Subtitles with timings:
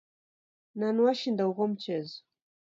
[0.79, 2.17] Nani washinda ugho mchezo?